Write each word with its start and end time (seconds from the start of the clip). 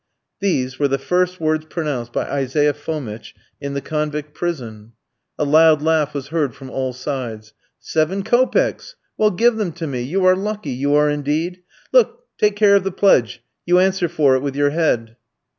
These 0.39 0.79
were 0.79 0.87
the 0.87 0.97
first 0.97 1.39
words 1.39 1.65
pronounced 1.65 2.11
by 2.11 2.25
Isaiah 2.27 2.73
Fomitch 2.73 3.35
in 3.61 3.75
the 3.75 3.81
convict 3.81 4.33
prison. 4.33 4.93
A 5.37 5.43
loud 5.43 5.83
laugh 5.83 6.15
was 6.15 6.29
heard 6.29 6.55
from 6.55 6.71
all 6.71 6.91
sides. 6.91 7.53
"Seven 7.77 8.23
kopecks! 8.23 8.95
Well, 9.15 9.29
give 9.29 9.57
them 9.57 9.71
to 9.73 9.85
me; 9.85 10.01
you 10.01 10.25
are 10.25 10.35
lucky, 10.35 10.71
you 10.71 10.95
are 10.95 11.07
indeed. 11.07 11.61
Look! 11.93 12.23
Take 12.39 12.55
care 12.55 12.75
of 12.75 12.83
the 12.83 12.91
pledge, 12.91 13.43
you 13.63 13.77
answer 13.77 14.09
for 14.09 14.35
it 14.35 14.41
with 14.41 14.55
your 14.55 14.71
head." 14.71 15.17